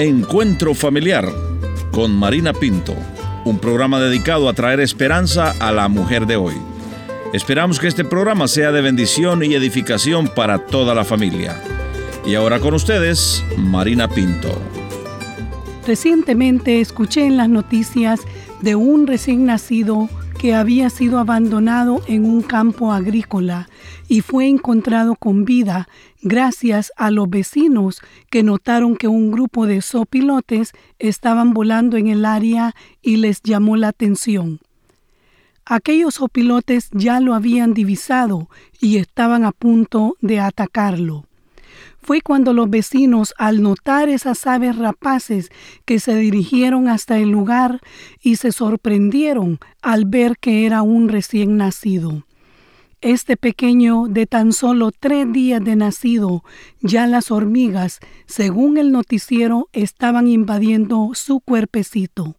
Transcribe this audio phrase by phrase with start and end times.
[0.00, 1.28] Encuentro Familiar
[1.90, 2.94] con Marina Pinto,
[3.44, 6.54] un programa dedicado a traer esperanza a la mujer de hoy.
[7.32, 11.60] Esperamos que este programa sea de bendición y edificación para toda la familia.
[12.24, 14.56] Y ahora con ustedes, Marina Pinto.
[15.84, 18.20] Recientemente escuché en las noticias
[18.60, 23.68] de un recién nacido que había sido abandonado en un campo agrícola
[24.06, 25.88] y fue encontrado con vida
[26.22, 28.00] gracias a los vecinos
[28.30, 33.76] que notaron que un grupo de zopilotes estaban volando en el área y les llamó
[33.76, 34.60] la atención.
[35.64, 38.48] Aquellos opilotes ya lo habían divisado
[38.80, 41.26] y estaban a punto de atacarlo.
[42.00, 45.50] Fue cuando los vecinos, al notar esas aves rapaces,
[45.84, 47.80] que se dirigieron hasta el lugar
[48.22, 52.24] y se sorprendieron al ver que era un recién nacido.
[53.00, 56.42] Este pequeño de tan solo tres días de nacido,
[56.80, 62.34] ya las hormigas, según el noticiero, estaban invadiendo su cuerpecito.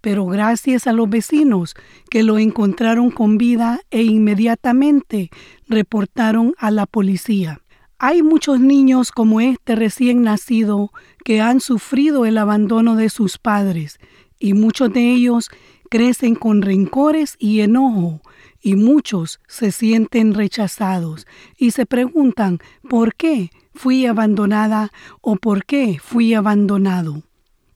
[0.00, 1.74] Pero gracias a los vecinos
[2.08, 5.28] que lo encontraron con vida e inmediatamente
[5.68, 7.60] reportaron a la policía.
[7.98, 10.90] Hay muchos niños como este recién nacido
[11.22, 13.98] que han sufrido el abandono de sus padres
[14.38, 15.50] y muchos de ellos
[15.90, 18.22] crecen con rencores y enojo
[18.60, 25.98] y muchos se sienten rechazados y se preguntan ¿por qué fui abandonada o por qué
[26.02, 27.22] fui abandonado?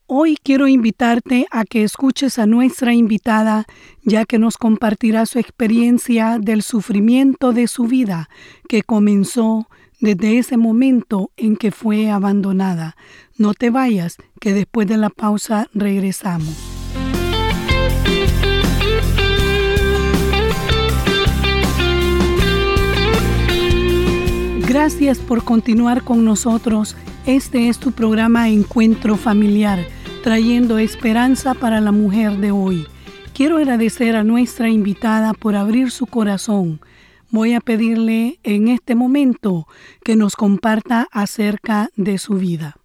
[0.06, 3.64] Hoy quiero invitarte a que escuches a nuestra invitada,
[4.02, 8.28] ya que nos compartirá su experiencia del sufrimiento de su vida,
[8.68, 9.68] que comenzó
[10.00, 12.94] desde ese momento en que fue abandonada.
[13.38, 16.71] No te vayas, que después de la pausa regresamos.
[24.72, 26.96] Gracias por continuar con nosotros.
[27.26, 29.80] Este es tu programa Encuentro Familiar,
[30.24, 32.86] trayendo esperanza para la mujer de hoy.
[33.34, 36.80] Quiero agradecer a nuestra invitada por abrir su corazón
[37.30, 39.66] voy a pedirle en este momento
[40.04, 42.76] que nos comparta acerca de su vida.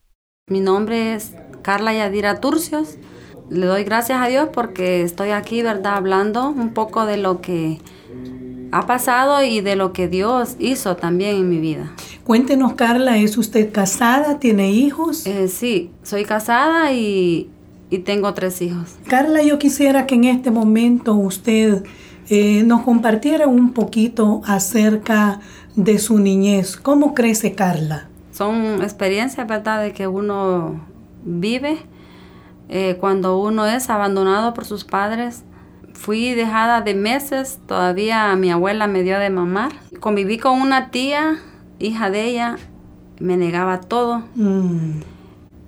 [0.50, 2.98] Mi nombre es Carla Yadira Turcios.
[3.50, 5.96] Le doy gracias a Dios porque estoy aquí, ¿verdad?
[5.96, 7.80] Hablando un poco de lo que
[8.72, 11.92] ha pasado y de lo que Dios hizo también en mi vida.
[12.24, 14.40] Cuéntenos, Carla, ¿es usted casada?
[14.40, 15.26] ¿Tiene hijos?
[15.26, 17.50] Eh, sí, soy casada y,
[17.90, 18.96] y tengo tres hijos.
[19.08, 21.84] Carla, yo quisiera que en este momento usted
[22.30, 25.40] eh, nos compartiera un poquito acerca
[25.76, 26.76] de su niñez.
[26.76, 28.10] ¿Cómo crece Carla?
[28.32, 30.82] Son experiencias, ¿verdad?, de que uno
[31.24, 31.78] vive
[32.70, 35.44] eh, cuando uno es abandonado por sus padres.
[35.98, 39.72] Fui dejada de meses, todavía mi abuela me dio de mamar.
[40.00, 41.40] Conviví con una tía,
[41.80, 42.58] hija de ella,
[43.20, 44.24] me negaba todo.
[44.36, 45.02] Mm.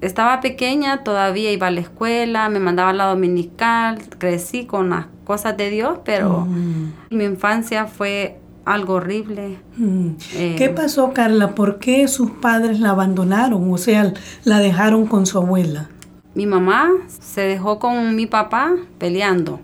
[0.02, 5.08] Estaba pequeña, todavía iba a la escuela, me mandaba a la dominical, crecí con las
[5.26, 6.94] cosas de Dios, pero mm.
[7.10, 9.58] mi infancia fue algo horrible.
[9.78, 10.10] Mm.
[10.36, 11.56] Eh, ¿Qué pasó, Carla?
[11.56, 13.74] ¿Por qué sus padres la abandonaron?
[13.74, 14.14] O sea,
[14.44, 15.90] la dejaron con su abuela.
[16.36, 19.60] Mi mamá se dejó con mi papá peleando.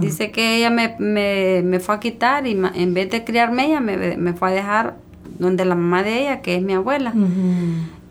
[0.00, 4.50] Dice que ella me, fue a quitar y en vez de criarme ella me, fue
[4.50, 4.96] a dejar
[5.38, 7.12] donde la mamá de ella, que es mi abuela.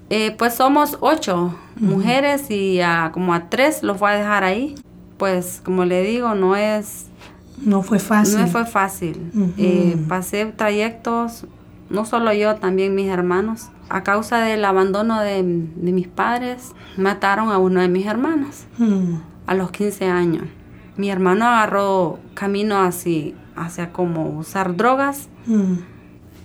[0.10, 4.76] Eh, pues somos ocho mujeres y a, como a tres los voy a dejar ahí.
[5.18, 7.08] Pues como le digo, no es...
[7.64, 8.40] No fue fácil.
[8.40, 9.32] No fue fácil.
[9.58, 11.46] Eh, pasé trayectos,
[11.90, 13.70] no solo yo, también mis hermanos.
[13.90, 18.66] A causa del abandono de, mis padres, mataron a uno de mis hermanos
[19.48, 20.44] a los 15 años.
[20.98, 25.30] Mi hermano agarró camino hacia, hacia como usar drogas.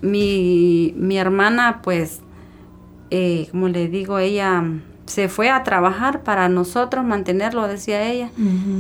[0.02, 2.20] Mi, mi hermana pues
[3.14, 4.64] eh, como le digo, ella
[5.04, 8.30] se fue a trabajar para nosotros, mantenerlo, decía ella,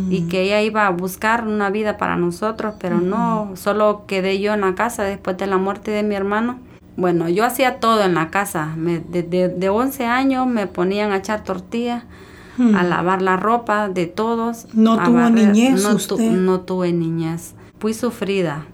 [0.08, 4.54] y que ella iba a buscar una vida para nosotros, pero no, solo quedé yo
[4.54, 6.58] en la casa después de la muerte de mi hermano.
[6.96, 8.74] Bueno, yo hacía todo en la casa.
[9.10, 12.04] Desde de, 11 años me ponían a echar tortillas,
[12.76, 14.66] a lavar la ropa de todos.
[14.72, 16.30] ¿No tuvo niñez no, usted?
[16.30, 17.54] no tuve niñez.
[17.78, 18.66] Fui sufrida.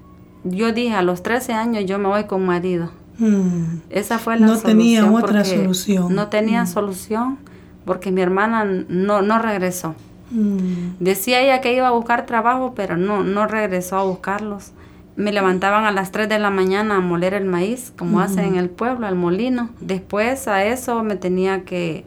[0.44, 2.90] Yo dije, a los 13 años yo me voy con marido.
[3.18, 3.80] Mm.
[3.90, 6.14] Esa fue la no tenía otra solución.
[6.14, 7.38] No tenía solución
[7.84, 9.94] porque mi hermana no, no regresó.
[10.30, 10.98] Mm.
[11.00, 14.72] Decía ella que iba a buscar trabajo, pero no, no regresó a buscarlos.
[15.16, 18.54] Me levantaban a las 3 de la mañana a moler el maíz, como hacen en
[18.54, 19.70] el pueblo, al molino.
[19.80, 22.04] Después a eso me tenía que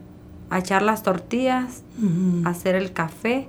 [0.59, 1.83] echar las tortillas,
[2.45, 3.47] hacer el café,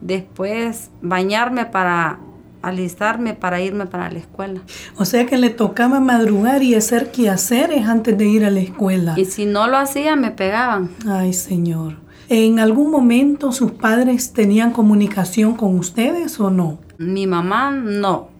[0.00, 2.18] después bañarme para
[2.62, 4.60] alistarme para irme para la escuela.
[4.96, 9.14] O sea que le tocaba madrugar y hacer quehaceres antes de ir a la escuela.
[9.16, 10.90] Y si no lo hacía, me pegaban.
[11.08, 11.94] Ay, Señor.
[12.28, 16.80] ¿En algún momento sus padres tenían comunicación con ustedes o no?
[16.98, 18.30] Mi mamá no.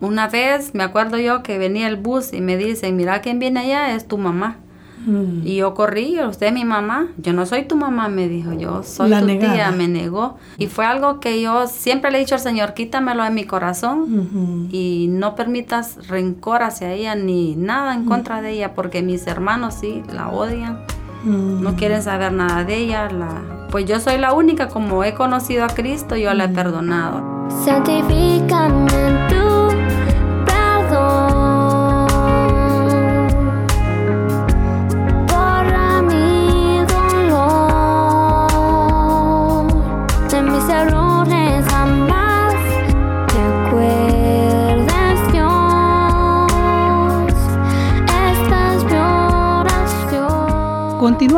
[0.00, 3.60] Una vez me acuerdo yo que venía el bus y me dice, mira quién viene
[3.60, 4.58] allá, es tu mamá.
[5.06, 5.46] Mm.
[5.46, 7.08] Y yo corrí, usted es mi mamá.
[7.18, 8.52] Yo no soy tu mamá, me dijo.
[8.52, 10.36] Yo soy tu tía, me negó.
[10.58, 14.68] Y fue algo que yo siempre le he dicho al Señor, quítamelo de mi corazón
[14.70, 19.74] y no permitas rencor hacia ella ni nada en contra de ella, porque mis hermanos
[19.80, 20.78] sí la odian.
[21.24, 23.08] No quieren saber nada de ella.
[23.10, 23.68] La...
[23.70, 27.22] Pues yo soy la única, como he conocido a Cristo, yo la he perdonado.
[27.64, 29.31] Santifícame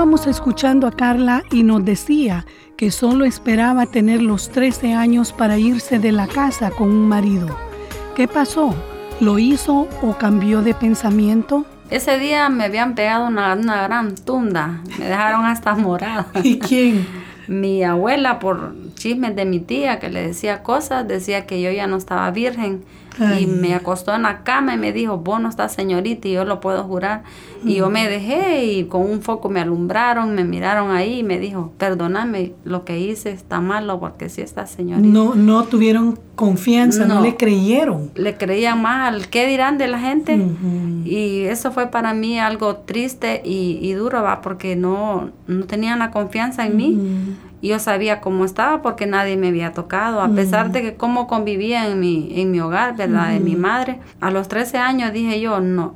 [0.04, 2.44] Continuamos escuchando a Carla y nos decía
[2.76, 7.56] que solo esperaba tener los 13 años para irse de la casa con un marido.
[8.14, 8.74] ¿Qué pasó?
[9.20, 11.64] ¿Lo hizo o cambió de pensamiento?
[11.88, 16.26] Ese día me habían pegado una, gran tunda, me dejaron hasta morada.
[16.42, 17.06] ¿Y quién?
[17.46, 21.86] mi abuela, por chismes de mi tía que le decía cosas, decía que yo ya
[21.86, 22.84] no estaba virgen
[23.38, 26.44] y me acostó en la cama y me dijo, vos no estás señorita y yo
[26.44, 27.22] lo puedo jurar.
[27.64, 31.38] Y yo me dejé y con un foco me alumbraron, me miraron ahí y me
[31.38, 35.08] dijo, perdóname, lo que hice está malo porque sí está señorita.
[35.08, 38.10] No, no tuvieron confianza, no, le creyeron.
[38.14, 40.38] Le creían más al qué dirán de la gente.
[41.04, 46.10] Y eso fue para mí algo triste y, duro, va, porque no, no tenían la
[46.10, 47.36] confianza en mí
[47.68, 51.88] yo sabía cómo estaba porque nadie me había tocado, a pesar de que cómo convivía
[51.88, 53.32] en mi, en mi hogar, ¿verdad?
[53.32, 54.00] De mi madre.
[54.20, 55.94] A los 13 años dije yo, no,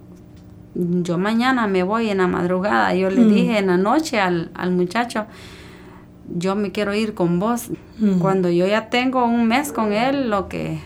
[0.75, 2.95] yo mañana me voy en la madrugada.
[2.95, 5.27] Yo le dije en la noche al, muchacho,
[6.35, 7.71] yo me quiero ir con vos.
[8.21, 10.79] Cuando yo ya tengo un mes con él, lo que,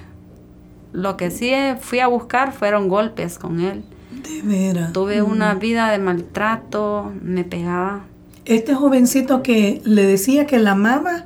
[0.93, 3.85] lo que sí fui a buscar fueron golpes con él.
[4.11, 4.93] De veras.
[4.93, 8.05] Tuve una vida de maltrato, me pegaba
[8.45, 11.25] este jovencito que le decía que la amaba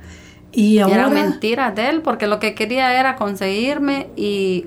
[0.52, 0.94] y ahora...
[0.94, 4.66] Era mentira de él porque lo que quería era conseguirme y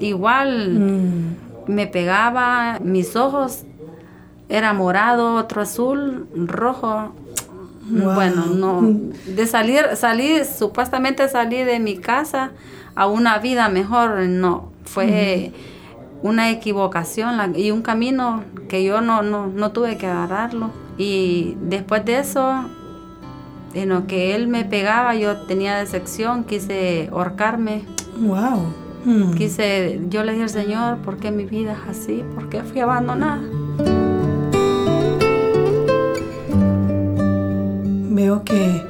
[0.00, 1.72] igual mm.
[1.72, 3.64] me pegaba, mis ojos
[4.48, 7.12] era morado, otro azul, rojo.
[7.88, 8.82] Bueno, no.
[9.26, 12.50] De salir, salí, supuestamente salí de mi casa
[12.94, 14.70] a una vida mejor, no.
[14.84, 15.52] Fue
[16.22, 20.70] una equivocación y un camino que yo no, no, no tuve que agarrarlo.
[21.00, 22.66] Y después de eso,
[23.72, 27.84] en lo que él me pegaba, yo tenía decepción, quise ahorcarme.
[28.18, 28.66] Wow.
[29.06, 29.32] Hmm.
[29.32, 32.22] Quise, yo le dije al Señor, ¿por qué mi vida es así?
[32.34, 33.40] ¿Por qué fui abandonada?
[38.10, 38.82] Veo que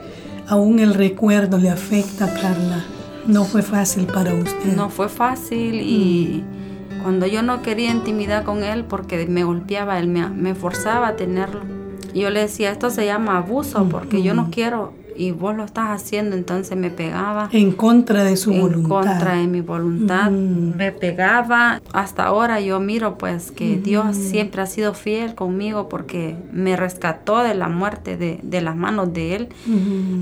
[0.48, 2.84] aún el recuerdo le afecta a Carla.
[3.24, 4.74] No fue fácil para usted.
[4.74, 7.02] No fue fácil y hmm.
[7.04, 11.14] cuando yo no quería intimidad con él porque me golpeaba, él me, me forzaba a
[11.14, 11.79] tenerlo
[12.14, 15.90] yo le decía, esto se llama abuso porque yo no quiero y vos lo estás
[15.90, 17.50] haciendo, entonces me pegaba.
[17.52, 18.78] En contra de su voluntad.
[18.78, 20.30] En contra de mi voluntad.
[20.30, 21.82] Me pegaba.
[21.92, 27.42] Hasta ahora yo miro pues que Dios siempre ha sido fiel conmigo porque me rescató
[27.42, 29.48] de la muerte de, las manos de Él.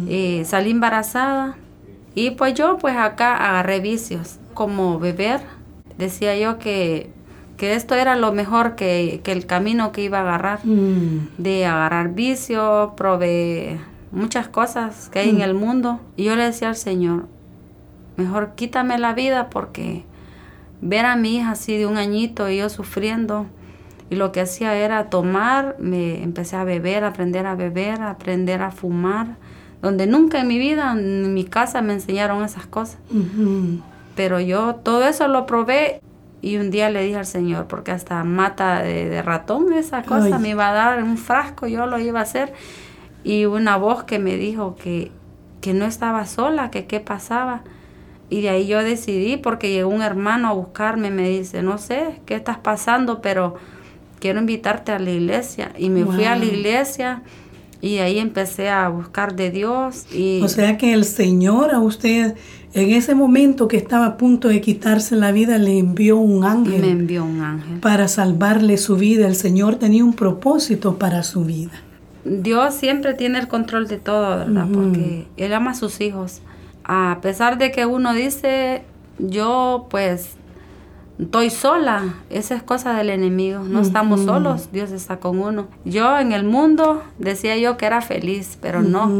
[0.08, 1.56] Eh, salí embarazada
[2.14, 5.40] y pues yo pues acá agarré vicios como beber.
[5.96, 7.10] Decía yo que
[7.58, 11.30] que esto era lo mejor que, el camino que iba a agarrar, mm.
[11.38, 13.80] de agarrar vicio, probé
[14.12, 15.42] muchas cosas que hay en mm.
[15.42, 16.00] el mundo.
[16.16, 17.26] Y yo le decía al Señor,
[18.16, 20.04] mejor quítame la vida porque
[20.80, 23.46] ver a mi hija así de un añito y yo sufriendo.
[24.08, 28.70] Y lo que hacía era tomar, me empecé a beber, aprender a beber, aprender a
[28.70, 29.36] fumar,
[29.82, 32.98] donde nunca en mi vida, en mi casa me enseñaron esas cosas.
[34.14, 36.00] Pero yo todo eso lo probé
[36.40, 40.50] y un día le dije al Señor, porque hasta mata de, ratón esa cosa me
[40.50, 42.52] iba a dar un frasco, yo lo iba a hacer.
[43.24, 45.10] Y una voz que me dijo que,
[45.60, 47.62] que no estaba sola, que qué pasaba.
[48.30, 52.20] Y de ahí yo decidí, porque llegó un hermano a buscarme, me dice, no sé
[52.24, 53.56] qué estás pasando, pero
[54.20, 55.72] quiero invitarte a la iglesia.
[55.76, 57.22] Y me fui a la iglesia
[57.80, 60.06] y ahí empecé a buscar de Dios.
[60.12, 60.40] Y...
[60.42, 62.36] O sea que el Señor a usted
[62.74, 66.80] en ese momento que estaba a punto de quitarse la vida, le envió un ángel.
[66.80, 67.80] Me envió un ángel.
[67.80, 69.26] Para salvarle su vida.
[69.26, 71.72] El Señor tenía un propósito para su vida.
[72.24, 74.66] Dios siempre tiene el control de todo, ¿verdad?
[74.72, 76.40] Porque Él ama a sus hijos.
[76.84, 78.82] A pesar de que uno dice,
[79.18, 80.36] yo pues
[81.18, 85.68] estoy sola, esa es cosa del enemigo, no estamos solos, Dios está con uno.
[85.84, 89.10] Yo en el mundo decía yo que era feliz, pero no,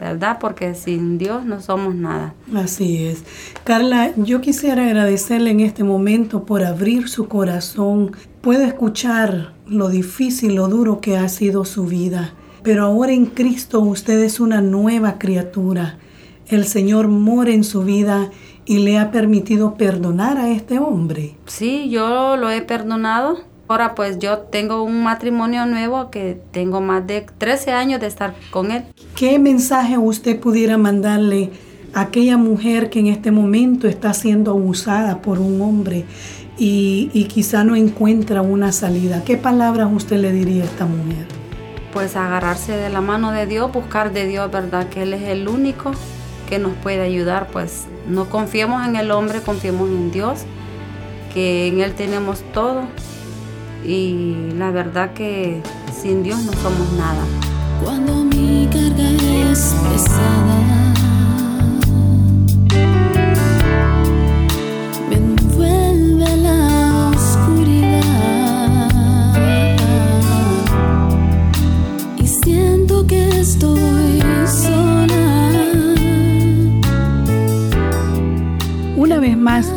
[0.00, 0.38] ¿verdad?
[0.40, 2.34] Porque sin Dios no somos nada.
[2.54, 3.22] Así es.
[3.64, 8.12] Carla, yo quisiera agradecerle en este momento por abrir su corazón.
[8.40, 13.80] Puedo escuchar lo difícil, lo duro que ha sido su vida, pero ahora en Cristo
[13.80, 15.98] usted es una nueva criatura.
[16.48, 18.30] El Señor mora en su vida
[18.64, 21.36] y le ha permitido perdonar a este hombre.
[21.46, 23.49] Sí, yo lo he perdonado.
[23.70, 28.34] Ahora pues yo tengo un matrimonio nuevo que tengo más de 13 años de estar
[28.50, 28.82] con él.
[29.14, 31.52] ¿Qué mensaje usted pudiera mandarle
[31.94, 36.04] a aquella mujer que en este momento está siendo abusada por un hombre
[36.58, 39.22] y, y quizá no encuentra una salida?
[39.24, 41.26] ¿Qué palabras usted le diría a esta mujer?
[41.92, 44.88] Pues agarrarse de la mano de Dios, buscar de Dios, ¿verdad?
[44.88, 45.92] Que Él es el único
[46.48, 50.40] que nos puede ayudar, pues no confiemos en el hombre, confiemos en Dios,
[51.32, 52.82] que en Él tenemos todo
[53.84, 57.24] y la verdad que sin Dios no somos nada.
[57.82, 59.10] Cuando mi carga
[59.50, 60.90] es pesada.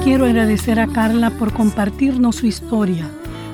[0.03, 3.10] quiero agradecer a Carla por compartirnos su historia.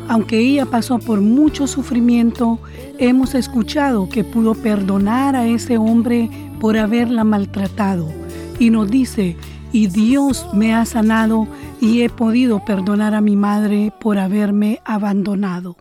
[0.10, 2.60] Aunque ella pasó por mucho sufrimiento,
[2.98, 8.12] hemos escuchado que pudo perdonar a ese hombre por haberla maltratado.
[8.58, 9.38] Y nos dice,
[9.72, 11.48] y Dios me ha sanado
[11.80, 15.78] y he podido perdonar a mi madre por haberme abandonado.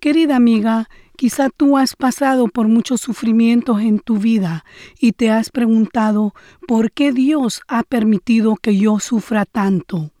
[0.00, 0.88] Querida amiga,
[1.20, 4.64] Quizá tú has pasado por muchos sufrimientos en tu vida
[4.98, 6.32] y te has preguntado
[6.66, 10.12] por qué Dios ha permitido que yo sufra tanto.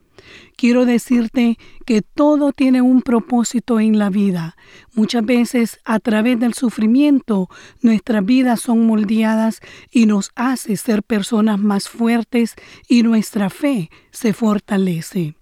[0.60, 4.56] Quiero decirte que todo tiene un propósito en la vida.
[4.92, 7.48] Muchas veces a través del sufrimiento
[7.80, 12.56] nuestras vidas son moldeadas y nos hace ser personas más fuertes
[12.90, 15.34] y nuestra fe se fortalece.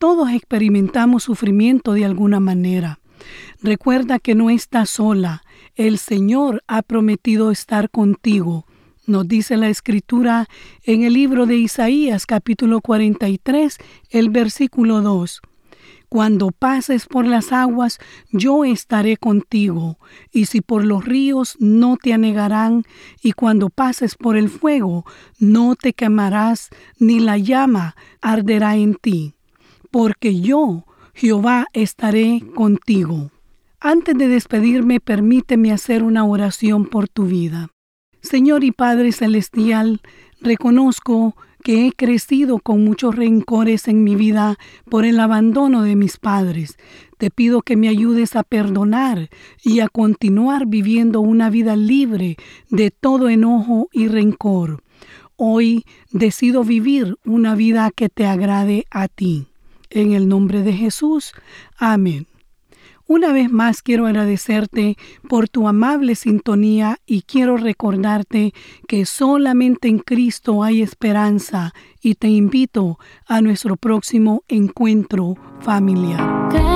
[0.00, 2.98] Todos experimentamos sufrimiento de alguna manera.
[3.62, 5.44] Recuerda que no estás sola.
[5.76, 8.66] El Señor ha prometido estar contigo.
[9.06, 10.48] Nos dice la escritura
[10.82, 13.78] en el libro de Isaías capítulo 43,
[14.10, 15.42] el versículo 2.
[16.08, 18.00] Cuando pases por las aguas,
[18.32, 20.00] yo estaré contigo,
[20.32, 22.82] y si por los ríos no te anegarán,
[23.22, 25.04] y cuando pases por el fuego,
[25.38, 29.34] no te quemarás, ni la llama arderá en ti,
[29.92, 30.84] porque yo,
[31.14, 33.30] Jehová, estaré contigo.
[33.78, 37.70] Antes de despedirme, permíteme hacer una oración por tu vida.
[38.26, 40.00] Señor y Padre Celestial,
[40.40, 46.16] reconozco que he crecido con muchos rencores en mi vida por el abandono de mis
[46.16, 46.76] padres.
[47.18, 49.30] Te pido que me ayudes a perdonar
[49.64, 52.36] y a continuar viviendo una vida libre
[52.70, 54.82] de todo enojo y rencor.
[55.36, 59.48] Hoy decido vivir una vida que te agrade a ti.
[59.90, 61.32] En el nombre de Jesús.
[61.78, 62.26] Amén.
[63.08, 64.96] Una vez más quiero agradecerte
[65.28, 68.52] por tu amable sintonía y quiero recordarte
[68.88, 71.72] que solamente en Cristo hay esperanza
[72.02, 76.75] y te invito a nuestro próximo encuentro familiar.